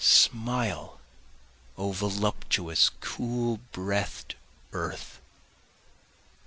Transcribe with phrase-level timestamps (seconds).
[0.03, 0.99] Smile
[1.77, 4.33] O voluptuous cool breath'd
[4.73, 5.21] earth!